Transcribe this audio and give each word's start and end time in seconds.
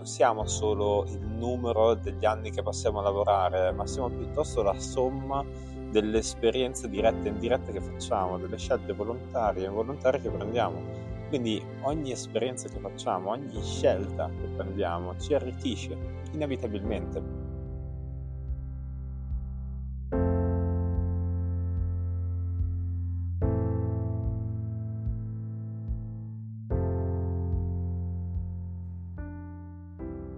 non 0.00 0.08
siamo 0.08 0.46
solo 0.46 1.04
il 1.08 1.20
numero 1.20 1.92
degli 1.92 2.24
anni 2.24 2.50
che 2.50 2.62
passiamo 2.62 3.00
a 3.00 3.02
lavorare, 3.02 3.70
ma 3.72 3.86
siamo 3.86 4.08
piuttosto 4.08 4.62
la 4.62 4.78
somma 4.78 5.44
delle 5.90 6.18
esperienze 6.18 6.88
dirette 6.88 7.28
e 7.28 7.32
indirette 7.32 7.70
che 7.70 7.82
facciamo, 7.82 8.38
delle 8.38 8.56
scelte 8.56 8.94
volontarie 8.94 9.64
e 9.64 9.66
involontarie 9.66 10.22
che 10.22 10.30
prendiamo. 10.30 10.80
Quindi 11.28 11.62
ogni 11.82 12.12
esperienza 12.12 12.70
che 12.70 12.78
facciamo, 12.78 13.30
ogni 13.30 13.62
scelta 13.62 14.30
che 14.40 14.48
prendiamo 14.56 15.14
ci 15.18 15.34
arricchisce 15.34 15.94
inevitabilmente. 16.32 17.49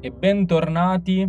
E 0.05 0.11
bentornati 0.11 1.25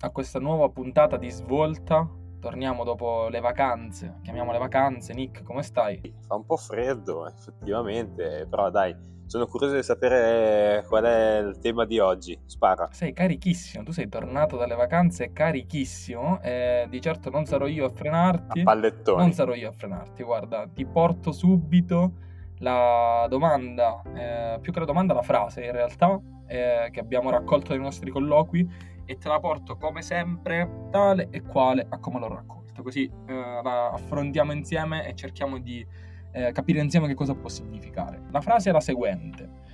a 0.00 0.08
questa 0.08 0.38
nuova 0.38 0.70
puntata 0.70 1.18
di 1.18 1.28
Svolta. 1.28 2.08
Torniamo 2.40 2.82
dopo 2.82 3.28
le 3.28 3.40
vacanze, 3.40 4.20
chiamiamole 4.22 4.56
vacanze. 4.56 5.12
Nick, 5.12 5.42
come 5.42 5.62
stai? 5.62 6.00
Fa 6.26 6.36
un 6.36 6.46
po' 6.46 6.56
freddo, 6.56 7.26
effettivamente, 7.26 8.46
però 8.48 8.70
dai, 8.70 8.96
sono 9.26 9.44
curioso 9.46 9.74
di 9.74 9.82
sapere 9.82 10.82
qual 10.88 11.04
è 11.04 11.40
il 11.40 11.58
tema 11.58 11.84
di 11.84 11.98
oggi. 11.98 12.40
Spara. 12.46 12.88
Sei 12.90 13.12
carichissimo, 13.12 13.84
tu 13.84 13.92
sei 13.92 14.08
tornato 14.08 14.56
dalle 14.56 14.76
vacanze 14.76 15.34
carichissimo 15.34 16.40
e 16.40 16.86
di 16.88 17.02
certo 17.02 17.28
non 17.28 17.44
sarò 17.44 17.66
io 17.66 17.84
a 17.84 17.90
frenarti. 17.90 18.60
A 18.60 18.62
pallettoni. 18.62 19.18
Non 19.18 19.32
sarò 19.32 19.52
io 19.52 19.68
a 19.68 19.72
frenarti, 19.72 20.22
guarda, 20.22 20.66
ti 20.72 20.86
porto 20.86 21.32
subito 21.32 22.12
la 22.60 23.26
domanda, 23.28 24.00
eh, 24.14 24.58
più 24.62 24.72
che 24.72 24.78
la 24.78 24.86
domanda 24.86 25.12
la 25.12 25.20
frase 25.20 25.66
in 25.66 25.72
realtà, 25.72 26.18
eh, 26.46 26.88
che 26.90 27.00
abbiamo 27.00 27.30
raccolto 27.30 27.68
dai 27.68 27.78
nostri 27.78 28.10
colloqui 28.10 28.94
e 29.04 29.18
te 29.18 29.28
la 29.28 29.38
porto 29.38 29.76
come 29.76 30.02
sempre 30.02 30.88
tale 30.90 31.28
e 31.30 31.42
quale 31.42 31.86
a 31.88 31.98
come 31.98 32.18
l'ho 32.18 32.28
raccolta. 32.28 32.82
Così 32.82 33.10
eh, 33.26 33.32
la 33.32 33.90
affrontiamo 33.90 34.52
insieme 34.52 35.06
e 35.06 35.14
cerchiamo 35.14 35.58
di 35.58 35.86
eh, 36.32 36.52
capire 36.52 36.80
insieme 36.80 37.06
che 37.06 37.14
cosa 37.14 37.34
può 37.34 37.48
significare. 37.48 38.22
La 38.30 38.40
frase 38.40 38.70
è 38.70 38.72
la 38.72 38.80
seguente. 38.80 39.64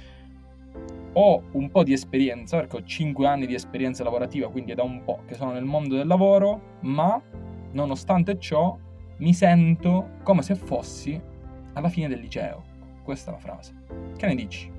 Ho 1.14 1.42
un 1.52 1.70
po' 1.70 1.82
di 1.82 1.92
esperienza, 1.92 2.58
perché 2.58 2.76
ho 2.76 2.82
5 2.84 3.26
anni 3.26 3.46
di 3.46 3.54
esperienza 3.54 4.04
lavorativa, 4.04 4.48
quindi 4.48 4.72
è 4.72 4.74
da 4.74 4.82
un 4.82 5.02
po' 5.02 5.22
che 5.26 5.34
sono 5.34 5.52
nel 5.52 5.64
mondo 5.64 5.96
del 5.96 6.06
lavoro, 6.06 6.78
ma 6.80 7.20
nonostante 7.72 8.38
ciò 8.38 8.78
mi 9.18 9.34
sento 9.34 10.18
come 10.22 10.42
se 10.42 10.54
fossi 10.54 11.20
alla 11.74 11.88
fine 11.88 12.08
del 12.08 12.20
liceo. 12.20 12.62
Questa 13.02 13.30
è 13.30 13.34
la 13.34 13.40
frase. 13.40 13.74
Che 14.16 14.26
ne 14.26 14.34
dici? 14.34 14.70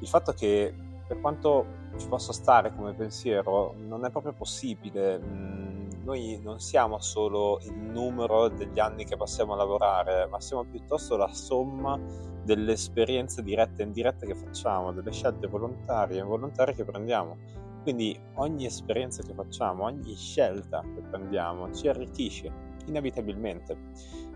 Il 0.00 0.08
fatto 0.08 0.32
che 0.32 0.72
per 1.06 1.20
quanto 1.20 1.84
ci 1.96 2.08
possa 2.08 2.32
stare 2.32 2.74
come 2.74 2.92
pensiero, 2.92 3.74
non 3.78 4.04
è 4.04 4.10
proprio 4.10 4.32
possibile. 4.32 5.18
Mm, 5.18 5.88
noi 6.04 6.40
non 6.42 6.60
siamo 6.60 6.98
solo 7.00 7.58
il 7.62 7.74
numero 7.74 8.48
degli 8.48 8.78
anni 8.78 9.04
che 9.04 9.16
passiamo 9.16 9.54
a 9.54 9.56
lavorare, 9.56 10.26
ma 10.26 10.40
siamo 10.40 10.64
piuttosto 10.64 11.16
la 11.16 11.32
somma 11.32 11.98
delle 12.42 12.72
esperienze 12.72 13.42
dirette 13.42 13.82
e 13.82 13.86
indirette 13.86 14.26
che 14.26 14.34
facciamo, 14.34 14.92
delle 14.92 15.12
scelte 15.12 15.48
volontarie 15.48 16.18
e 16.18 16.20
involontarie 16.20 16.74
che 16.74 16.84
prendiamo. 16.84 17.36
Quindi 17.82 18.18
ogni 18.34 18.66
esperienza 18.66 19.22
che 19.22 19.32
facciamo, 19.32 19.84
ogni 19.84 20.14
scelta 20.14 20.80
che 20.80 21.02
prendiamo 21.08 21.72
ci 21.72 21.88
arricchisce 21.88 22.74
inevitabilmente, 22.86 23.76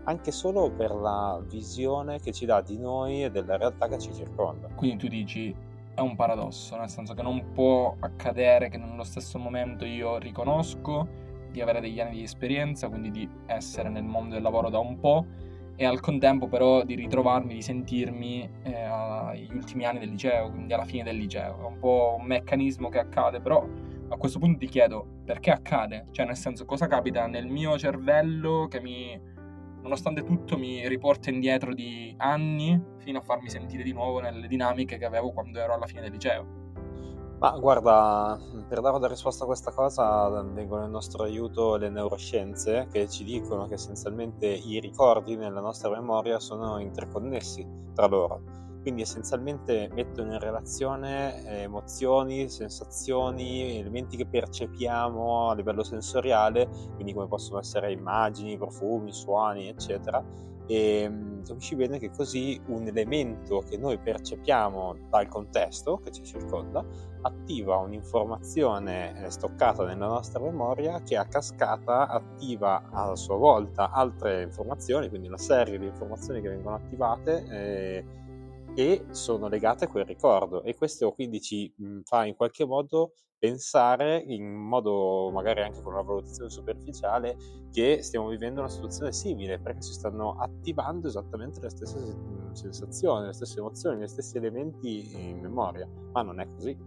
anche 0.03 0.31
solo 0.31 0.71
per 0.71 0.91
la 0.93 1.41
visione 1.45 2.19
che 2.19 2.31
ci 2.31 2.45
dà 2.45 2.61
di 2.61 2.77
noi 2.77 3.23
e 3.23 3.31
della 3.31 3.57
realtà 3.57 3.87
che 3.87 3.99
ci 3.99 4.13
circonda. 4.13 4.67
Quindi 4.75 4.97
tu 4.97 5.07
dici 5.07 5.55
è 5.93 5.99
un 5.99 6.15
paradosso, 6.15 6.77
nel 6.77 6.89
senso 6.89 7.13
che 7.13 7.21
non 7.21 7.51
può 7.53 7.95
accadere 7.99 8.69
che 8.69 8.77
nello 8.77 9.03
stesso 9.03 9.37
momento 9.37 9.85
io 9.85 10.17
riconosco 10.17 11.07
di 11.51 11.61
avere 11.61 11.81
degli 11.81 11.99
anni 11.99 12.17
di 12.17 12.23
esperienza, 12.23 12.87
quindi 12.87 13.11
di 13.11 13.29
essere 13.45 13.89
nel 13.89 14.03
mondo 14.03 14.35
del 14.35 14.43
lavoro 14.43 14.69
da 14.69 14.79
un 14.79 14.99
po', 14.99 15.25
e 15.75 15.85
al 15.85 15.99
contempo 15.99 16.47
però 16.47 16.83
di 16.83 16.95
ritrovarmi, 16.95 17.55
di 17.55 17.61
sentirmi 17.61 18.49
eh, 18.63 18.83
agli 18.83 19.53
ultimi 19.53 19.85
anni 19.85 19.99
del 19.99 20.09
liceo, 20.09 20.49
quindi 20.51 20.73
alla 20.73 20.85
fine 20.85 21.03
del 21.03 21.17
liceo. 21.17 21.59
È 21.59 21.65
un 21.65 21.79
po' 21.79 22.17
un 22.19 22.25
meccanismo 22.25 22.89
che 22.89 22.99
accade, 22.99 23.41
però 23.41 23.65
a 24.09 24.17
questo 24.17 24.39
punto 24.39 24.59
ti 24.59 24.67
chiedo 24.67 25.05
perché 25.25 25.51
accade? 25.51 26.07
Cioè 26.11 26.25
nel 26.25 26.35
senso 26.35 26.65
cosa 26.65 26.87
capita 26.87 27.25
nel 27.27 27.47
mio 27.47 27.77
cervello 27.77 28.67
che 28.69 28.81
mi 28.81 29.19
nonostante 29.81 30.23
tutto 30.23 30.57
mi 30.57 30.87
riporta 30.87 31.29
indietro 31.29 31.73
di 31.73 32.13
anni 32.17 32.81
fino 32.97 33.19
a 33.19 33.21
farmi 33.21 33.49
sentire 33.49 33.83
di 33.83 33.93
nuovo 33.93 34.19
nelle 34.19 34.47
dinamiche 34.47 34.97
che 34.97 35.05
avevo 35.05 35.31
quando 35.31 35.59
ero 35.59 35.73
alla 35.73 35.85
fine 35.85 36.01
del 36.01 36.11
liceo. 36.11 36.59
Ma 37.39 37.57
guarda, 37.57 38.39
per 38.67 38.81
dare 38.81 38.97
una 38.97 39.07
risposta 39.07 39.43
a 39.43 39.47
questa 39.47 39.71
cosa 39.71 40.29
vengono 40.43 40.85
in 40.85 40.91
nostro 40.91 41.23
aiuto 41.23 41.75
le 41.75 41.89
neuroscienze 41.89 42.87
che 42.91 43.09
ci 43.09 43.23
dicono 43.23 43.67
che 43.67 43.73
essenzialmente 43.73 44.45
i 44.45 44.79
ricordi 44.79 45.35
nella 45.35 45.59
nostra 45.59 45.89
memoria 45.89 46.39
sono 46.39 46.77
interconnessi 46.77 47.65
tra 47.95 48.05
loro 48.05 48.61
quindi 48.81 49.01
essenzialmente 49.01 49.89
mettono 49.93 50.33
in 50.33 50.39
relazione 50.39 51.45
eh, 51.45 51.61
emozioni, 51.61 52.49
sensazioni, 52.49 53.77
elementi 53.79 54.17
che 54.17 54.25
percepiamo 54.25 55.49
a 55.49 55.55
livello 55.55 55.83
sensoriale, 55.83 56.67
quindi 56.95 57.13
come 57.13 57.27
possono 57.27 57.59
essere 57.59 57.91
immagini, 57.91 58.57
profumi, 58.57 59.11
suoni, 59.11 59.67
eccetera. 59.67 60.23
E 60.67 61.07
mm, 61.09 61.43
capisci 61.43 61.75
bene 61.75 61.99
che 61.99 62.11
così 62.11 62.59
un 62.67 62.87
elemento 62.87 63.59
che 63.67 63.77
noi 63.77 63.97
percepiamo 63.97 64.95
dal 65.09 65.27
contesto 65.27 65.99
che 66.03 66.11
ci 66.11 66.23
circonda 66.23 66.83
attiva 67.21 67.77
un'informazione 67.77 69.25
eh, 69.25 69.29
stoccata 69.29 69.85
nella 69.85 70.07
nostra 70.07 70.39
memoria 70.39 71.01
che 71.01 71.17
a 71.17 71.25
cascata 71.25 72.07
attiva 72.07 72.89
a 72.89 73.15
sua 73.15 73.35
volta 73.35 73.91
altre 73.91 74.43
informazioni, 74.43 75.09
quindi 75.09 75.27
una 75.27 75.37
serie 75.37 75.77
di 75.77 75.85
informazioni 75.85 76.41
che 76.41 76.49
vengono 76.49 76.75
attivate. 76.75 77.45
Eh, 77.49 78.05
e 78.75 79.05
sono 79.11 79.47
legate 79.47 79.85
a 79.85 79.87
quel 79.87 80.05
ricordo. 80.05 80.63
E 80.63 80.75
questo 80.75 81.11
quindi 81.11 81.41
ci 81.41 81.73
mhmm, 81.75 82.01
fa 82.03 82.25
in 82.25 82.35
qualche 82.35 82.65
modo 82.65 83.13
pensare 83.37 84.23
in 84.27 84.53
modo 84.53 85.31
magari 85.33 85.61
anche 85.61 85.81
con 85.81 85.93
una 85.93 86.03
valutazione 86.03 86.51
superficiale 86.51 87.35
che 87.71 88.03
stiamo 88.03 88.27
vivendo 88.27 88.59
una 88.59 88.69
situazione 88.69 89.11
simile 89.11 89.59
perché 89.59 89.81
si 89.81 89.93
stanno 89.93 90.37
attivando 90.37 91.07
esattamente 91.07 91.59
le 91.59 91.69
stesse 91.69 91.97
mhmm, 91.97 92.51
sensazioni, 92.53 93.25
le 93.25 93.33
stesse 93.33 93.59
emozioni, 93.59 94.01
gli 94.01 94.07
stessi 94.07 94.37
elementi 94.37 95.11
in 95.29 95.39
memoria, 95.39 95.87
ma 96.11 96.21
non 96.21 96.39
è 96.39 96.47
così. 96.47 96.77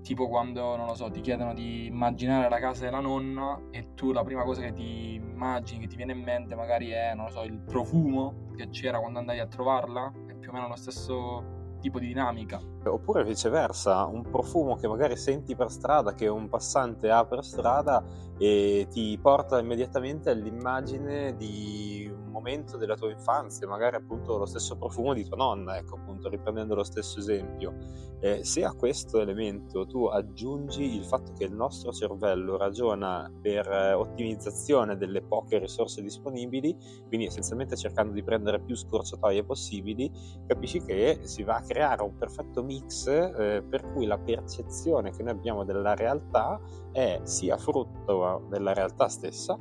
Tipo 0.00 0.28
quando, 0.28 0.76
non 0.76 0.86
lo 0.86 0.94
so, 0.94 1.10
ti 1.10 1.20
chiedono 1.20 1.52
di 1.52 1.86
immaginare 1.86 2.48
la 2.48 2.58
casa 2.58 2.84
della 2.84 3.00
nonna 3.00 3.60
e 3.70 3.92
tu 3.94 4.12
la 4.12 4.22
prima 4.22 4.44
cosa 4.44 4.62
che 4.62 4.72
ti 4.72 5.14
immagini, 5.14 5.80
che 5.80 5.88
ti 5.88 5.96
viene 5.96 6.12
in 6.12 6.22
mente 6.22 6.54
magari 6.54 6.88
è, 6.88 7.12
non 7.14 7.26
lo 7.26 7.30
so, 7.30 7.42
il 7.42 7.58
profumo 7.60 8.52
che 8.56 8.70
c'era 8.70 9.00
quando 9.00 9.18
andavi 9.18 9.40
a 9.40 9.46
trovarla 9.46 10.10
più 10.48 10.56
o 10.56 10.60
meno 10.60 10.68
lo 10.68 10.76
stesso 10.76 11.76
tipo 11.80 11.98
di 11.98 12.06
dinamica. 12.06 12.60
Oppure 12.84 13.22
viceversa, 13.22 14.04
un 14.06 14.22
profumo 14.22 14.76
che 14.76 14.88
magari 14.88 15.16
senti 15.16 15.54
per 15.54 15.70
strada, 15.70 16.14
che 16.14 16.26
un 16.26 16.48
passante 16.48 17.10
ha 17.10 17.24
per 17.24 17.44
strada 17.44 18.02
e 18.38 18.86
ti 18.90 19.16
porta 19.20 19.58
immediatamente 19.58 20.30
all'immagine 20.30 21.36
di 21.36 22.10
momento 22.38 22.76
della 22.76 22.94
tua 22.94 23.10
infanzia, 23.10 23.66
magari 23.66 23.96
appunto 23.96 24.36
lo 24.38 24.46
stesso 24.46 24.76
profumo 24.76 25.12
di 25.12 25.24
tua 25.24 25.36
nonna, 25.36 25.76
ecco 25.76 25.96
appunto 25.96 26.28
riprendendo 26.28 26.74
lo 26.74 26.84
stesso 26.84 27.18
esempio. 27.18 27.74
Eh, 28.20 28.44
se 28.44 28.64
a 28.64 28.72
questo 28.72 29.20
elemento 29.20 29.86
tu 29.86 30.06
aggiungi 30.06 30.96
il 30.96 31.04
fatto 31.04 31.32
che 31.34 31.44
il 31.44 31.52
nostro 31.52 31.92
cervello 31.92 32.56
ragiona 32.56 33.30
per 33.40 33.68
eh, 33.68 33.92
ottimizzazione 33.92 34.96
delle 34.96 35.22
poche 35.22 35.58
risorse 35.58 36.02
disponibili, 36.02 36.76
quindi 37.06 37.26
essenzialmente 37.26 37.76
cercando 37.76 38.12
di 38.12 38.22
prendere 38.22 38.60
più 38.60 38.74
scorciatoie 38.74 39.44
possibili, 39.44 40.10
capisci 40.46 40.82
che 40.82 41.20
si 41.22 41.42
va 41.42 41.56
a 41.56 41.62
creare 41.62 42.02
un 42.02 42.16
perfetto 42.16 42.62
mix 42.62 43.06
eh, 43.06 43.62
per 43.68 43.92
cui 43.92 44.06
la 44.06 44.18
percezione 44.18 45.10
che 45.10 45.22
noi 45.22 45.32
abbiamo 45.32 45.64
della 45.64 45.94
realtà 45.94 46.60
è 46.92 47.20
sia 47.24 47.56
frutto 47.56 48.46
della 48.48 48.72
realtà 48.72 49.08
stessa, 49.08 49.56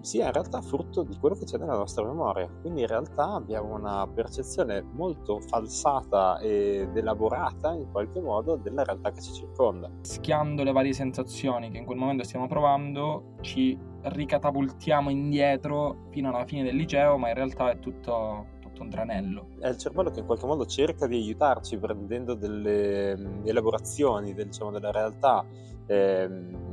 sia 0.00 0.26
in 0.26 0.32
realtà 0.32 0.60
frutto 0.60 1.02
di 1.02 1.16
quello 1.18 1.34
che 1.34 1.44
c'è 1.44 1.58
nella 1.58 1.76
nostra 1.76 2.04
memoria. 2.04 2.48
Quindi 2.60 2.82
in 2.82 2.86
realtà 2.86 3.34
abbiamo 3.34 3.74
una 3.74 4.06
percezione 4.06 4.82
molto 4.82 5.40
falsata 5.40 6.38
ed 6.40 6.96
elaborata 6.96 7.72
in 7.72 7.90
qualche 7.90 8.20
modo 8.20 8.56
della 8.56 8.84
realtà 8.84 9.10
che 9.10 9.20
ci 9.20 9.32
circonda. 9.32 9.90
Schiando 10.02 10.62
le 10.62 10.72
varie 10.72 10.92
sensazioni 10.92 11.70
che 11.70 11.78
in 11.78 11.84
quel 11.84 11.98
momento 11.98 12.24
stiamo 12.24 12.46
provando, 12.46 13.34
ci 13.40 13.78
ricatapultiamo 14.02 15.10
indietro 15.10 16.06
fino 16.10 16.28
alla 16.28 16.46
fine 16.46 16.62
del 16.62 16.76
liceo, 16.76 17.18
ma 17.18 17.28
in 17.28 17.34
realtà 17.34 17.70
è 17.70 17.78
tutto 17.78 18.58
un 18.80 18.88
tranello. 18.88 19.48
È 19.60 19.68
il 19.68 19.76
cervello 19.76 20.10
che 20.10 20.20
in 20.20 20.26
qualche 20.26 20.46
modo 20.46 20.64
cerca 20.66 21.06
di 21.06 21.16
aiutarci 21.16 21.76
prendendo 21.78 22.34
delle 22.34 23.42
elaborazioni 23.44 24.32
del, 24.32 24.46
diciamo, 24.46 24.70
della 24.70 24.90
realtà. 24.90 25.44
Ehm, 25.86 26.69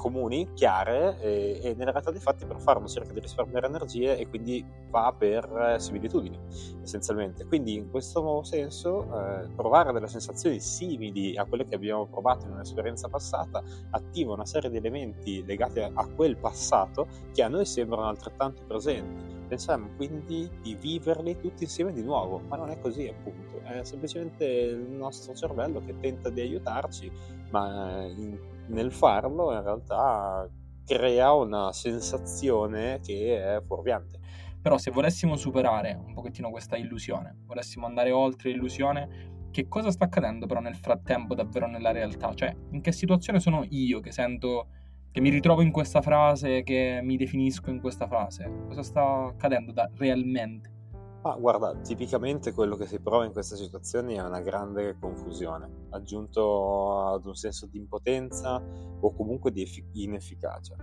comuni, 0.00 0.48
chiare, 0.54 1.20
e, 1.20 1.60
e, 1.62 1.74
nella 1.74 1.90
realtà 1.90 2.10
dei 2.10 2.20
fatti 2.20 2.46
per 2.46 2.58
farlo 2.58 2.88
cerca 2.88 3.12
di 3.12 3.20
risparmiare 3.20 3.66
energie 3.66 4.16
e 4.16 4.26
quindi 4.26 4.64
va 4.88 5.14
per 5.16 5.76
similitudini, 5.78 6.38
essenzialmente. 6.82 7.44
Quindi 7.44 7.74
in 7.74 7.90
questo 7.90 8.42
senso 8.42 9.02
eh, 9.02 9.48
provare 9.54 9.92
delle 9.92 10.08
sensazioni 10.08 10.58
simili 10.58 11.36
a 11.36 11.44
quelle 11.44 11.66
che 11.66 11.74
abbiamo 11.74 12.06
provato 12.06 12.46
in 12.46 12.52
un'esperienza 12.52 13.08
passata 13.08 13.62
attiva 13.90 14.32
una 14.32 14.46
serie 14.46 14.70
di 14.70 14.78
elementi 14.78 15.44
legati 15.44 15.80
a, 15.80 15.90
a 15.92 16.06
quel 16.06 16.38
passato 16.38 17.06
che 17.34 17.42
a 17.42 17.48
noi 17.48 17.66
sembrano 17.66 18.08
altrettanto 18.08 18.62
presenti 18.66 19.38
pensiamo 19.50 19.88
quindi 19.96 20.48
di 20.62 20.76
viverli 20.76 21.36
tutti 21.40 21.64
insieme 21.64 21.92
di 21.92 22.04
nuovo, 22.04 22.40
ma 22.46 22.56
non 22.56 22.70
è 22.70 22.78
così 22.78 23.08
appunto, 23.08 23.60
è 23.64 23.82
semplicemente 23.82 24.44
il 24.44 24.78
nostro 24.78 25.34
cervello 25.34 25.82
che 25.84 25.98
tenta 25.98 26.30
di 26.30 26.40
aiutarci, 26.40 27.10
ma 27.50 28.04
in, 28.04 28.38
nel 28.70 28.92
farlo 28.92 29.52
in 29.52 29.62
realtà 29.62 30.48
crea 30.84 31.32
una 31.32 31.72
sensazione 31.72 33.00
che 33.00 33.56
è 33.56 33.62
fuorviante. 33.62 34.18
Però 34.60 34.76
se 34.76 34.90
volessimo 34.90 35.36
superare 35.36 35.98
un 36.04 36.12
pochettino 36.12 36.50
questa 36.50 36.76
illusione, 36.76 37.36
volessimo 37.46 37.86
andare 37.86 38.10
oltre 38.10 38.50
l'illusione, 38.50 39.48
che 39.50 39.68
cosa 39.68 39.90
sta 39.90 40.04
accadendo 40.04 40.46
però 40.46 40.60
nel 40.60 40.76
frattempo 40.76 41.34
davvero 41.34 41.66
nella 41.66 41.92
realtà? 41.92 42.34
Cioè, 42.34 42.54
in 42.70 42.80
che 42.80 42.92
situazione 42.92 43.40
sono 43.40 43.64
io 43.68 44.00
che 44.00 44.12
sento 44.12 44.68
che 45.12 45.20
mi 45.20 45.30
ritrovo 45.30 45.60
in 45.62 45.72
questa 45.72 46.00
frase, 46.02 46.62
che 46.62 47.00
mi 47.02 47.16
definisco 47.16 47.70
in 47.70 47.80
questa 47.80 48.06
frase? 48.06 48.64
Cosa 48.68 48.82
sta 48.82 49.24
accadendo 49.24 49.72
da, 49.72 49.90
realmente? 49.94 50.79
Ah, 51.22 51.36
guarda, 51.36 51.76
tipicamente 51.82 52.54
quello 52.54 52.76
che 52.76 52.86
si 52.86 52.98
prova 52.98 53.26
in 53.26 53.32
queste 53.32 53.54
situazioni 53.54 54.14
è 54.14 54.22
una 54.22 54.40
grande 54.40 54.96
confusione, 54.98 55.88
aggiunto 55.90 57.08
ad 57.08 57.26
un 57.26 57.34
senso 57.34 57.66
di 57.66 57.76
impotenza 57.76 58.58
o 59.00 59.14
comunque 59.14 59.50
di 59.50 59.60
effic- 59.60 59.90
inefficacia, 59.92 60.76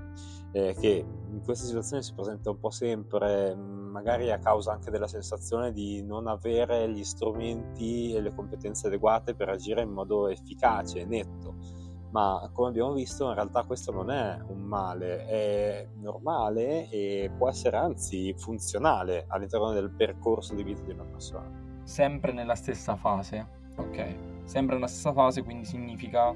eh, 0.52 0.76
che 0.80 1.04
in 1.32 1.42
queste 1.44 1.66
situazioni 1.66 2.04
si 2.04 2.14
presenta 2.14 2.52
un 2.52 2.60
po' 2.60 2.70
sempre, 2.70 3.56
magari 3.56 4.32
a 4.32 4.38
causa 4.38 4.74
anche 4.74 4.92
della 4.92 5.08
sensazione 5.08 5.72
di 5.72 6.04
non 6.04 6.28
avere 6.28 6.88
gli 6.88 7.04
strumenti 7.04 8.14
e 8.14 8.22
le 8.22 8.36
competenze 8.36 8.88
adeguate 8.88 9.34
per 9.34 9.50
agire 9.50 9.82
in 9.82 9.90
modo 9.90 10.28
efficace, 10.28 11.04
netto 11.04 11.56
ma 12.12 12.50
come 12.54 12.70
abbiamo 12.70 12.94
visto 12.94 13.28
in 13.28 13.34
realtà 13.34 13.64
questo 13.64 13.92
non 13.92 14.10
è 14.12 14.40
un 14.48 14.62
male, 14.62 15.26
è 15.26 15.88
normale 15.96 16.90
e 16.90 17.30
può 17.38 17.50
essere 17.50 17.78
anzi 17.78 18.34
funzionale 18.38 19.26
all'interno 19.28 19.72
del 19.72 19.90
percorso 19.90 20.54
di 20.56 20.64
vita 20.64 20.82
di 20.82 20.92
una 20.92 21.04
persona. 21.04 21.50
Sempre 21.84 22.32
nella 22.32 22.56
stessa 22.56 22.96
fase, 22.96 23.48
ok? 23.76 24.16
Sempre 24.46 24.76
nella 24.76 24.88
stessa 24.88 25.14
fase, 25.14 25.44
quindi 25.44 25.66
significa, 25.66 26.34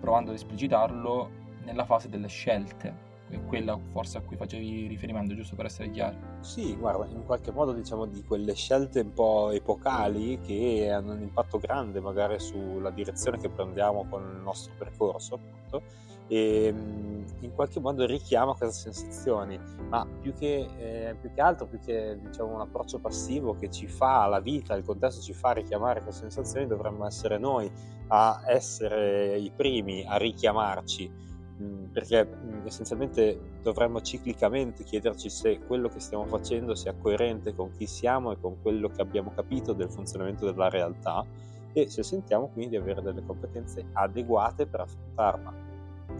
provando 0.00 0.30
ad 0.30 0.36
esplicitarlo, 0.36 1.44
nella 1.64 1.84
fase 1.84 2.08
delle 2.08 2.28
scelte 2.28 3.05
è 3.28 3.42
quella 3.44 3.78
forse 3.92 4.18
a 4.18 4.20
cui 4.20 4.36
facevi 4.36 4.86
riferimento, 4.86 5.34
giusto 5.34 5.56
per 5.56 5.66
essere 5.66 5.90
chiari. 5.90 6.16
Sì, 6.40 6.76
guarda, 6.76 7.06
in 7.06 7.24
qualche 7.24 7.50
modo 7.50 7.72
diciamo 7.72 8.06
di 8.06 8.22
quelle 8.22 8.54
scelte 8.54 9.00
un 9.00 9.12
po' 9.12 9.50
epocali 9.50 10.38
che 10.40 10.90
hanno 10.90 11.12
un 11.12 11.22
impatto 11.22 11.58
grande 11.58 12.00
magari 12.00 12.38
sulla 12.38 12.90
direzione 12.90 13.38
che 13.38 13.48
prendiamo 13.48 14.06
con 14.08 14.22
il 14.22 14.42
nostro 14.42 14.72
percorso, 14.76 15.34
appunto, 15.34 15.82
e 16.28 16.72
mm, 16.72 17.24
in 17.40 17.54
qualche 17.54 17.80
modo 17.80 18.04
richiama 18.06 18.54
queste 18.54 18.92
sensazioni, 18.92 19.58
ma 19.88 20.06
più 20.20 20.32
che, 20.34 20.68
eh, 20.78 21.14
più 21.20 21.32
che 21.32 21.40
altro, 21.40 21.66
più 21.66 21.78
che 21.80 22.18
diciamo, 22.20 22.54
un 22.54 22.60
approccio 22.60 22.98
passivo 22.98 23.56
che 23.56 23.70
ci 23.70 23.86
fa 23.86 24.22
alla 24.22 24.40
vita, 24.40 24.74
il 24.74 24.84
contesto 24.84 25.20
ci 25.20 25.32
fa 25.32 25.52
richiamare 25.52 26.02
queste 26.02 26.22
sensazioni, 26.22 26.66
dovremmo 26.66 27.06
essere 27.06 27.38
noi 27.38 27.70
a 28.08 28.42
essere 28.46 29.38
i 29.38 29.50
primi 29.54 30.04
a 30.06 30.16
richiamarci. 30.16 31.08
Mm, 31.10 31.35
perché 31.92 32.26
mm, 32.26 32.66
essenzialmente 32.66 33.38
dovremmo 33.62 34.00
ciclicamente 34.02 34.84
chiederci 34.84 35.30
se 35.30 35.58
quello 35.60 35.88
che 35.88 36.00
stiamo 36.00 36.26
facendo 36.26 36.74
sia 36.74 36.94
coerente 36.94 37.54
con 37.54 37.70
chi 37.76 37.86
siamo 37.86 38.32
e 38.32 38.40
con 38.40 38.60
quello 38.60 38.88
che 38.88 39.00
abbiamo 39.00 39.32
capito 39.34 39.72
del 39.72 39.90
funzionamento 39.90 40.44
della 40.44 40.68
realtà 40.68 41.24
e 41.72 41.88
se 41.88 42.02
sentiamo 42.02 42.48
quindi 42.48 42.70
di 42.70 42.76
avere 42.76 43.02
delle 43.02 43.24
competenze 43.24 43.86
adeguate 43.92 44.66
per 44.66 44.80
affrontarla. 44.80 45.64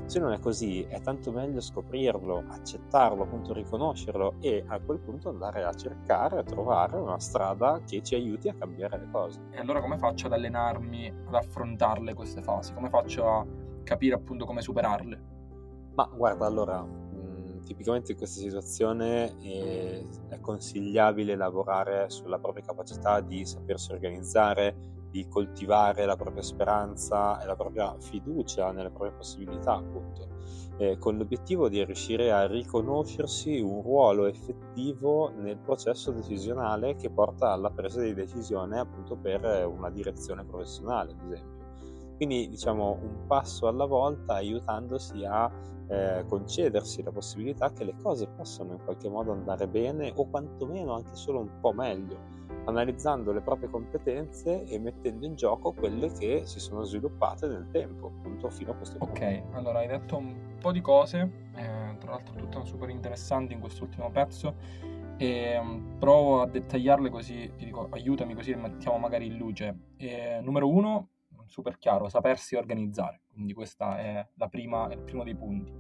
Se 0.07 0.19
non 0.19 0.33
è 0.33 0.39
così, 0.39 0.83
è 0.83 1.01
tanto 1.01 1.33
meglio 1.33 1.61
scoprirlo, 1.61 2.45
accettarlo, 2.49 3.23
appunto 3.23 3.53
riconoscerlo 3.53 4.35
e 4.41 4.65
a 4.67 4.79
quel 4.79 4.99
punto 4.99 5.29
andare 5.29 5.65
a 5.65 5.73
cercare, 5.75 6.39
a 6.39 6.43
trovare 6.43 6.97
una 6.97 7.19
strada 7.19 7.81
che 7.87 8.03
ci 8.03 8.15
aiuti 8.15 8.49
a 8.49 8.55
cambiare 8.55 8.99
le 8.99 9.09
cose. 9.11 9.41
E 9.51 9.59
allora 9.59 9.81
come 9.81 9.99
faccio 9.99 10.27
ad 10.27 10.33
allenarmi 10.33 11.13
ad 11.27 11.35
affrontarle 11.35 12.15
queste 12.15 12.43
fasi? 12.43 12.73
Come 12.75 12.89
faccio 12.89 13.27
a 13.27 13.47
capire 13.87 14.17
appunto 14.17 14.45
come 14.45 14.61
superarle? 14.61 15.35
Ma 15.95 16.11
guarda, 16.13 16.45
allora, 16.45 16.83
mh, 16.83 17.63
tipicamente 17.65 18.13
in 18.13 18.19
questa 18.19 18.41
situazione 18.41 19.39
è, 19.39 20.03
è 20.29 20.41
consigliabile 20.41 21.37
lavorare 21.37 22.11
sulla 22.11 22.39
propria 22.39 22.65
capacità 22.65 23.21
di 23.21 23.47
sapersi 23.47 23.93
organizzare, 23.93 24.95
di 25.11 25.27
coltivare 25.29 26.05
la 26.05 26.17
propria 26.17 26.43
speranza 26.43 27.41
e 27.41 27.47
la 27.47 27.55
propria 27.55 27.97
fiducia 27.99 28.73
nelle 28.73 28.91
proprie 28.91 29.13
possibilità, 29.13 29.75
appunto, 29.75 30.29
eh, 30.79 30.99
con 30.99 31.17
l'obiettivo 31.17 31.69
di 31.69 31.83
riuscire 31.83 32.33
a 32.33 32.47
riconoscersi 32.47 33.61
un 33.61 33.81
ruolo 33.81 34.27
effettivo 34.27 35.31
nel 35.31 35.57
processo 35.59 36.11
decisionale 36.11 36.97
che 36.97 37.09
porta 37.09 37.53
alla 37.53 37.71
presa 37.71 38.03
di 38.03 38.13
decisione 38.13 38.79
appunto 38.79 39.17
per 39.17 39.67
una 39.67 39.91
direzione 39.91 40.45
professionale, 40.45 41.13
ad 41.13 41.33
esempio. 41.33 41.56
Quindi 42.17 42.49
diciamo 42.49 42.99
un 43.03 43.27
passo 43.27 43.69
alla 43.69 43.85
volta 43.85 44.35
aiutandosi 44.35 45.25
a 45.25 45.51
eh, 45.89 46.25
concedersi 46.27 47.03
la 47.03 47.13
possibilità 47.13 47.71
che 47.73 47.85
le 47.85 47.95
cose 48.03 48.27
possano 48.27 48.73
in 48.73 48.83
qualche 48.83 49.09
modo 49.09 49.33
andare 49.33 49.69
bene 49.69 50.13
o 50.17 50.29
quantomeno 50.29 50.95
anche 50.95 51.15
solo 51.15 51.41
un 51.41 51.61
po' 51.61 51.73
meglio, 51.73 52.19
analizzando 52.65 53.33
le 53.33 53.41
proprie 53.41 53.69
competenze 53.69 54.65
e 54.65 54.79
mettendo 54.79 55.27
in 55.27 55.35
gioco 55.35 55.73
quelle 55.73 56.11
che 56.13 56.43
si 56.45 56.59
sono 56.59 56.83
sviluppate 56.83 57.47
nel 57.47 57.69
tempo, 57.71 58.07
appunto 58.07 58.49
fino 58.51 58.73
a 58.73 58.75
questo 58.75 58.99
punto. 58.99 59.13
Ok, 59.13 59.43
allora 59.53 59.81
hai 59.81 59.87
detto 59.87 60.17
un 60.17 60.57
po' 60.59 60.73
di 60.73 60.81
cose, 60.81 61.49
eh, 61.55 61.97
tra 61.99 62.11
l'altro 62.11 62.35
tutte 62.35 62.65
super 62.65 62.89
interessanti 62.89 63.53
in 63.53 63.61
quest'ultimo 63.61 64.11
pezzo 64.11 64.55
e 65.19 65.57
um, 65.59 65.97
provo 65.99 66.43
a 66.43 66.47
dettagliarle 66.47 67.11
così, 67.11 67.53
ti 67.57 67.65
dico 67.65 67.89
aiutami 67.91 68.35
così 68.35 68.51
le 68.51 68.61
mettiamo 68.61 68.99
magari 68.99 69.27
in 69.27 69.37
luce. 69.37 69.93
E, 69.97 70.41
numero 70.43 70.69
uno, 70.69 71.09
super 71.47 71.79
chiaro, 71.79 72.09
sapersi 72.09 72.57
organizzare, 72.57 73.23
quindi 73.33 73.53
questa 73.55 73.99
è 73.99 74.27
prima, 74.51 74.93
il 74.93 75.01
primo 75.01 75.25
dei 75.25 75.35
punti. 75.35 75.73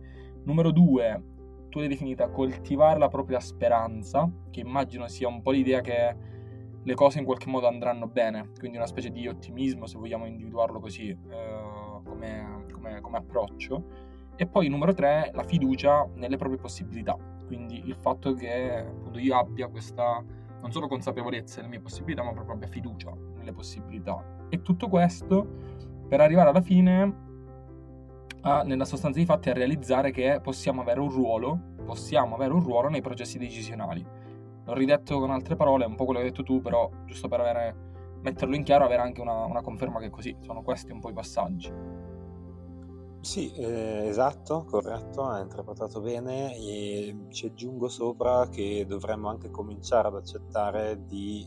Numero 0.44 0.70
due, 0.70 1.22
tu 1.68 1.78
l'hai 1.78 1.88
definita 1.88 2.28
coltivare 2.28 2.98
la 2.98 3.08
propria 3.08 3.40
speranza, 3.40 4.30
che 4.50 4.60
immagino 4.60 5.06
sia 5.08 5.28
un 5.28 5.42
po' 5.42 5.50
l'idea 5.50 5.80
che 5.80 6.16
le 6.82 6.94
cose 6.94 7.18
in 7.18 7.24
qualche 7.24 7.48
modo 7.48 7.66
andranno 7.66 8.06
bene, 8.06 8.52
quindi 8.58 8.76
una 8.76 8.86
specie 8.86 9.10
di 9.10 9.26
ottimismo, 9.26 9.86
se 9.86 9.98
vogliamo 9.98 10.24
individuarlo 10.26 10.78
così, 10.78 11.08
eh, 11.08 12.00
come, 12.04 12.66
come, 12.72 13.00
come 13.00 13.16
approccio. 13.16 13.84
E 14.36 14.46
poi 14.46 14.69
numero 14.69 14.92
tre, 14.92 15.30
la 15.34 15.42
fiducia 15.42 16.08
nelle 16.14 16.36
proprie 16.36 16.60
possibilità, 16.60 17.17
quindi 17.46 17.82
il 17.86 17.96
fatto 17.96 18.34
che 18.34 18.84
appunto 18.86 19.19
io 19.19 19.36
abbia 19.36 19.67
questa 19.69 20.22
non 20.67 20.73
solo 20.73 20.89
consapevolezza 20.89 21.56
delle 21.56 21.69
mie 21.69 21.81
possibilità, 21.81 22.25
ma 22.25 22.32
proprio 22.32 22.56
abbia 22.56 22.67
fiducia 22.67 23.13
nelle 23.37 23.53
possibilità. 23.53 24.20
E 24.49 24.63
tutto 24.63 24.89
questo 24.89 25.46
per 26.08 26.20
arrivare 26.20 26.49
alla 26.49 26.61
fine, 26.61 27.15
a, 28.41 28.63
nella 28.63 28.85
sostanza 28.85 29.17
dei 29.17 29.27
fatti, 29.27 29.49
a 29.49 29.53
realizzare 29.53 30.11
che 30.11 30.41
possiamo 30.43 30.81
avere 30.81 30.99
un 30.99 31.11
ruolo, 31.11 31.58
possiamo 31.85 32.35
avere 32.35 32.53
un 32.53 32.65
ruolo 32.65 32.89
nei 32.89 33.01
processi 33.01 33.39
decisionali. 33.39 34.05
L'ho 34.65 34.75
ridetto 34.75 35.20
con 35.20 35.31
altre 35.31 35.55
parole, 35.55 35.85
un 35.85 35.94
po' 35.94 36.05
quello 36.05 36.19
che 36.19 36.27
hai 36.27 36.31
detto 36.32 36.43
tu, 36.43 36.61
però 36.61 36.91
giusto 37.05 37.29
per 37.29 37.39
avere, 37.39 37.75
metterlo 38.23 38.56
in 38.56 38.65
chiaro, 38.65 38.85
avere 38.85 39.03
anche 39.03 39.20
una, 39.20 39.44
una 39.44 39.63
conferma 39.63 40.01
che 40.01 40.06
è 40.06 40.11
così. 40.11 40.37
Sono 40.41 40.63
questi 40.63 40.91
un 40.91 40.99
po' 40.99 41.11
i 41.11 41.13
passaggi. 41.13 41.73
Sì, 43.26 43.50
eh, 43.54 44.06
esatto, 44.06 44.62
corretto, 44.62 45.24
hai 45.24 45.42
interpretato 45.42 46.00
bene 46.00 46.54
e 46.56 47.26
ci 47.30 47.46
aggiungo 47.46 47.88
sopra 47.88 48.48
che 48.48 48.84
dovremmo 48.86 49.28
anche 49.28 49.50
cominciare 49.50 50.06
ad 50.06 50.14
accettare 50.14 51.04
di 51.06 51.44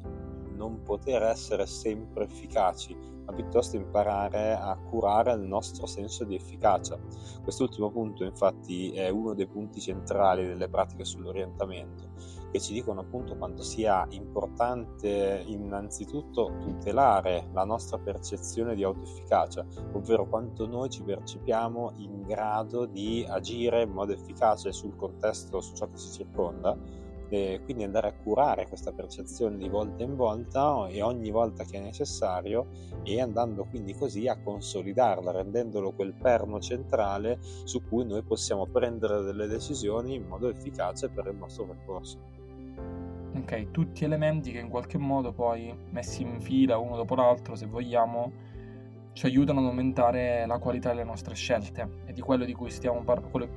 non 0.55 0.81
poter 0.83 1.23
essere 1.23 1.65
sempre 1.65 2.25
efficaci, 2.25 2.93
ma 3.25 3.31
piuttosto 3.31 3.77
imparare 3.77 4.55
a 4.55 4.75
curare 4.75 5.31
il 5.31 5.39
nostro 5.39 5.85
senso 5.85 6.25
di 6.25 6.35
efficacia. 6.35 6.99
Quest'ultimo 7.43 7.89
punto 7.89 8.25
infatti 8.25 8.91
è 8.91 9.07
uno 9.07 9.33
dei 9.33 9.47
punti 9.47 9.79
centrali 9.79 10.45
delle 10.45 10.67
pratiche 10.67 11.05
sull'orientamento 11.05 12.09
che 12.51 12.59
ci 12.59 12.73
dicono 12.73 13.01
appunto 13.01 13.35
quanto 13.35 13.63
sia 13.63 14.05
importante 14.09 15.43
innanzitutto 15.45 16.57
tutelare 16.59 17.49
la 17.53 17.63
nostra 17.63 17.97
percezione 17.97 18.75
di 18.75 18.83
autoefficacia, 18.83 19.65
ovvero 19.93 20.27
quanto 20.27 20.67
noi 20.67 20.89
ci 20.89 21.03
percepiamo 21.03 21.93
in 21.97 22.23
grado 22.23 22.85
di 22.85 23.25
agire 23.27 23.83
in 23.83 23.91
modo 23.91 24.13
efficace 24.13 24.71
sul 24.71 24.95
contesto, 24.95 25.61
su 25.61 25.75
ciò 25.75 25.87
che 25.89 25.97
ci 25.97 26.11
circonda 26.11 26.77
e 27.29 27.61
quindi 27.63 27.83
andare 27.83 28.07
a 28.07 28.13
curare 28.13 28.67
questa 28.67 28.91
percezione 28.91 29.57
di 29.57 29.69
volta 29.69 30.03
in 30.03 30.15
volta 30.15 30.87
e 30.87 31.01
ogni 31.01 31.29
volta 31.29 31.63
che 31.63 31.77
è 31.77 31.81
necessario 31.81 32.67
e 33.03 33.21
andando 33.21 33.65
quindi 33.65 33.93
così 33.93 34.27
a 34.27 34.41
consolidarla, 34.41 35.31
rendendolo 35.31 35.91
quel 35.91 36.15
perno 36.15 36.59
centrale 36.59 37.37
su 37.63 37.83
cui 37.87 38.03
noi 38.05 38.23
possiamo 38.23 38.65
prendere 38.65 39.21
delle 39.21 39.47
decisioni 39.47 40.15
in 40.15 40.25
modo 40.25 40.49
efficace 40.49 41.09
per 41.09 41.27
il 41.27 41.35
nostro 41.35 41.65
percorso. 41.65 42.38
Ok, 43.51 43.71
tutti 43.71 44.03
elementi 44.03 44.51
che 44.51 44.59
in 44.59 44.69
qualche 44.69 44.99
modo 44.99 45.33
poi 45.33 45.75
messi 45.89 46.21
in 46.21 46.39
fila 46.39 46.77
uno 46.77 46.95
dopo 46.95 47.15
l'altro, 47.15 47.55
se 47.55 47.65
vogliamo, 47.65 48.31
ci 49.13 49.25
aiutano 49.25 49.59
ad 49.61 49.65
aumentare 49.65 50.45
la 50.45 50.59
qualità 50.59 50.89
delle 50.89 51.03
nostre 51.03 51.33
scelte 51.33 52.03
e 52.05 52.13
di 52.13 52.21
quello 52.21 52.45
di 52.45 52.53
cui 52.53 52.69
stiamo 52.69 53.03
parlando, 53.03 53.49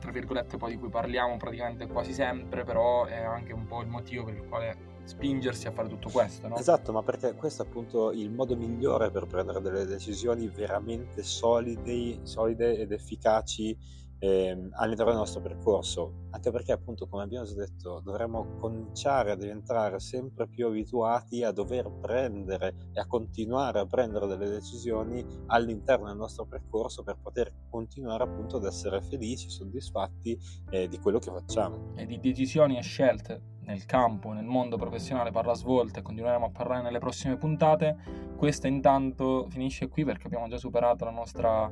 tra 0.00 0.10
virgolette 0.10 0.56
poi 0.56 0.72
di 0.72 0.78
cui 0.78 0.88
parliamo 0.88 1.36
praticamente 1.36 1.86
quasi 1.86 2.12
sempre, 2.12 2.64
però 2.64 3.04
è 3.04 3.22
anche 3.22 3.52
un 3.52 3.66
po' 3.66 3.82
il 3.82 3.86
motivo 3.86 4.24
per 4.24 4.34
il 4.34 4.48
quale 4.48 4.76
spingersi 5.04 5.68
a 5.68 5.70
fare 5.70 5.88
tutto 5.88 6.08
questo, 6.10 6.48
no? 6.48 6.56
Esatto, 6.56 6.90
ma 6.90 7.04
perché 7.04 7.34
questo 7.34 7.62
è 7.62 7.66
appunto 7.66 8.10
il 8.10 8.32
modo 8.32 8.56
migliore 8.56 9.12
per 9.12 9.26
prendere 9.26 9.60
delle 9.60 9.84
decisioni 9.84 10.48
veramente 10.48 11.22
solide, 11.22 12.18
solide 12.24 12.78
ed 12.78 12.90
efficaci 12.90 13.78
eh, 14.18 14.68
all'interno 14.72 15.10
del 15.10 15.20
nostro 15.20 15.40
percorso, 15.40 16.26
anche 16.30 16.50
perché 16.50 16.72
appunto 16.72 17.06
come 17.06 17.22
abbiamo 17.22 17.44
già 17.44 17.54
detto 17.54 18.00
dovremmo 18.02 18.56
cominciare 18.58 19.30
a 19.30 19.36
diventare 19.36 19.98
sempre 20.00 20.48
più 20.48 20.66
abituati 20.66 21.42
a 21.42 21.52
dover 21.52 21.90
prendere 22.00 22.90
e 22.92 23.00
a 23.00 23.06
continuare 23.06 23.80
a 23.80 23.86
prendere 23.86 24.26
delle 24.26 24.48
decisioni 24.48 25.24
all'interno 25.46 26.06
del 26.06 26.16
nostro 26.16 26.46
percorso 26.46 27.02
per 27.02 27.18
poter 27.22 27.52
continuare 27.68 28.24
appunto 28.24 28.56
ad 28.56 28.64
essere 28.64 29.02
felici, 29.02 29.50
soddisfatti 29.50 30.38
eh, 30.70 30.88
di 30.88 30.98
quello 30.98 31.18
che 31.18 31.30
facciamo. 31.30 31.92
E 31.96 32.06
di 32.06 32.18
decisioni 32.18 32.78
e 32.78 32.82
scelte 32.82 33.54
nel 33.66 33.84
campo, 33.84 34.32
nel 34.32 34.44
mondo 34.44 34.76
professionale 34.76 35.32
parla 35.32 35.54
svolta 35.54 35.98
e 35.98 36.02
continueremo 36.02 36.46
a 36.46 36.50
parlare 36.50 36.82
nelle 36.82 36.98
prossime 36.98 37.36
puntate. 37.36 37.96
Questa 38.36 38.68
intanto 38.68 39.46
finisce 39.50 39.88
qui 39.88 40.04
perché 40.04 40.26
abbiamo 40.26 40.46
già 40.46 40.56
superato 40.56 41.04
la 41.04 41.10
nostra 41.10 41.70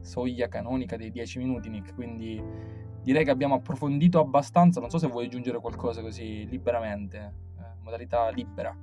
soglia 0.00 0.48
canonica 0.48 0.96
dei 0.96 1.10
10 1.10 1.38
minuti, 1.38 1.68
Nick. 1.68 1.94
Quindi 1.94 2.42
direi 3.02 3.24
che 3.24 3.30
abbiamo 3.30 3.54
approfondito 3.54 4.20
abbastanza. 4.20 4.80
Non 4.80 4.90
so 4.90 4.98
se 4.98 5.06
vuoi 5.06 5.26
aggiungere 5.26 5.58
qualcosa 5.60 6.00
così 6.02 6.46
liberamente, 6.46 7.34
eh, 7.58 7.82
modalità 7.82 8.28
libera. 8.30 8.76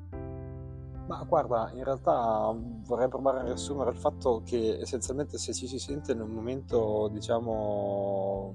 Ma 1.08 1.24
guarda, 1.24 1.72
in 1.74 1.86
realtà 1.86 2.54
vorrei 2.86 3.08
provare 3.08 3.40
a 3.40 3.44
riassumere 3.44 3.92
il 3.92 3.96
fatto 3.96 4.42
che 4.44 4.80
essenzialmente 4.82 5.38
se 5.38 5.54
ci 5.54 5.66
si 5.66 5.80
sente 5.80 6.12
in 6.12 6.20
un 6.20 6.32
momento, 6.32 7.08
diciamo, 7.14 8.54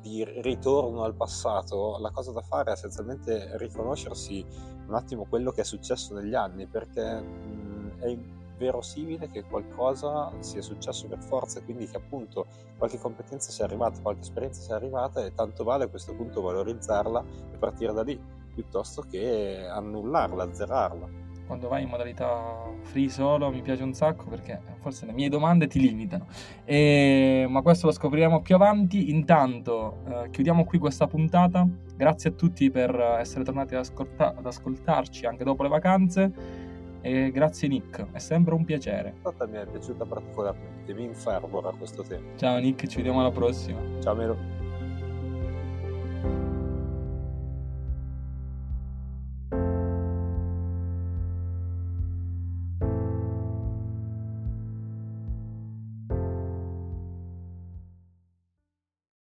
di 0.00 0.24
ritorno 0.42 1.04
al 1.04 1.14
passato, 1.14 1.96
la 2.00 2.10
cosa 2.10 2.32
da 2.32 2.42
fare 2.42 2.70
è 2.70 2.72
essenzialmente 2.72 3.56
riconoscersi 3.56 4.44
un 4.86 4.94
attimo 4.94 5.26
quello 5.26 5.52
che 5.52 5.60
è 5.60 5.64
successo 5.64 6.12
negli 6.12 6.34
anni, 6.34 6.66
perché 6.66 7.20
mh, 7.20 7.98
è 8.00 8.18
verosimile 8.56 9.28
che 9.30 9.42
qualcosa 9.44 10.32
sia 10.40 10.62
successo 10.62 11.06
per 11.08 11.22
forza 11.22 11.62
quindi 11.62 11.86
che 11.86 11.96
appunto 11.96 12.46
qualche 12.76 12.98
competenza 12.98 13.50
sia 13.50 13.64
arrivata, 13.64 14.00
qualche 14.00 14.22
esperienza 14.22 14.60
sia 14.60 14.76
arrivata 14.76 15.24
e 15.24 15.34
tanto 15.34 15.64
vale 15.64 15.84
a 15.84 15.88
questo 15.88 16.14
punto 16.14 16.40
valorizzarla 16.40 17.24
e 17.52 17.56
partire 17.56 17.92
da 17.92 18.02
lì 18.02 18.20
piuttosto 18.54 19.02
che 19.02 19.66
annullarla, 19.66 20.44
azzerarla. 20.44 21.22
Quando 21.46 21.68
vai 21.68 21.82
in 21.82 21.90
modalità 21.90 22.72
free 22.84 23.10
solo 23.10 23.50
mi 23.50 23.60
piace 23.60 23.82
un 23.82 23.92
sacco 23.92 24.24
perché 24.24 24.58
forse 24.78 25.04
le 25.04 25.12
mie 25.12 25.28
domande 25.28 25.66
ti 25.66 25.78
limitano, 25.78 26.26
e... 26.64 27.44
ma 27.50 27.60
questo 27.60 27.86
lo 27.86 27.92
scopriremo 27.92 28.40
più 28.40 28.54
avanti. 28.54 29.10
Intanto 29.10 29.98
eh, 30.06 30.30
chiudiamo 30.30 30.64
qui 30.64 30.78
questa 30.78 31.06
puntata. 31.06 31.68
Grazie 31.96 32.30
a 32.30 32.32
tutti 32.32 32.70
per 32.70 32.98
essere 33.20 33.44
tornati 33.44 33.74
ad, 33.74 33.80
ascolta- 33.80 34.34
ad 34.34 34.46
ascoltarci 34.46 35.26
anche 35.26 35.44
dopo 35.44 35.62
le 35.62 35.68
vacanze 35.68 36.32
e 37.04 37.30
grazie 37.30 37.68
Nick, 37.68 38.06
è 38.12 38.18
sempre 38.18 38.54
un 38.54 38.64
piacere. 38.64 39.16
Questa 39.20 39.46
mi 39.46 39.58
è 39.58 39.66
piaciuta 39.66 40.06
particolarmente, 40.06 40.94
mi 40.94 41.04
infervora 41.04 41.70
questo 41.76 42.02
tema. 42.02 42.26
Ciao 42.36 42.58
Nick, 42.58 42.86
ci 42.86 42.96
vediamo 42.96 43.20
alla 43.20 43.30
prossima. 43.30 43.78
Ciao 44.00 44.14
Melo. 44.14 44.53